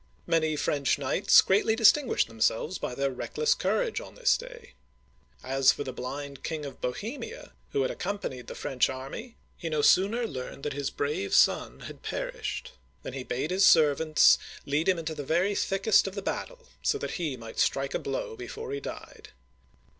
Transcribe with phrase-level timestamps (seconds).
[0.25, 4.73] Many French knights greatly distinguished themselves by their reckless courage on this day.
[5.43, 9.83] As for the blind King of Bohe'mia, who had accompanied the French army, he no
[9.83, 12.71] sooner learned that his brave son had perished,,
[13.03, 16.97] than he bade his servants lead him into the very thickest of the battle, so
[16.97, 19.29] that he might strike a blow before he died.